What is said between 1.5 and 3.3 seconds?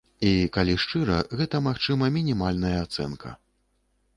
магчыма, мінімальная ацэнка.